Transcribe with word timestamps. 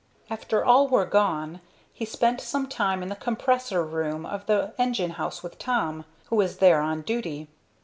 After 0.31 0.65
all 0.65 0.87
were 0.87 1.05
gone 1.05 1.61
he 1.93 2.05
spent 2.05 2.41
some 2.41 2.65
time 2.67 3.03
in 3.03 3.09
the 3.09 3.15
"compressor 3.15 3.83
room" 3.83 4.25
of 4.25 4.47
the 4.47 4.73
engine 4.79 5.11
house 5.11 5.43
with 5.43 5.59
Tom, 5.59 6.05
who 6.29 6.37
was 6.37 6.57
there 6.57 6.81
on 6.81 7.03
duty. 7.03 7.47